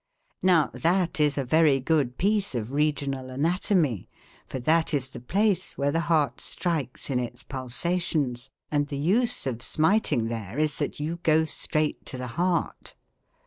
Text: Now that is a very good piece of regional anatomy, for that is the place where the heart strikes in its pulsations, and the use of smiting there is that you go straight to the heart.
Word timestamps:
Now 0.41 0.71
that 0.73 1.19
is 1.19 1.37
a 1.37 1.45
very 1.45 1.79
good 1.79 2.17
piece 2.17 2.55
of 2.55 2.71
regional 2.71 3.29
anatomy, 3.29 4.09
for 4.47 4.57
that 4.57 4.95
is 4.95 5.11
the 5.11 5.19
place 5.19 5.77
where 5.77 5.91
the 5.91 5.99
heart 6.09 6.41
strikes 6.41 7.11
in 7.11 7.19
its 7.19 7.43
pulsations, 7.43 8.49
and 8.71 8.87
the 8.87 8.97
use 8.97 9.45
of 9.45 9.61
smiting 9.61 10.25
there 10.25 10.57
is 10.57 10.79
that 10.79 10.99
you 10.99 11.19
go 11.21 11.45
straight 11.45 12.03
to 12.07 12.17
the 12.17 12.29
heart. 12.33 12.95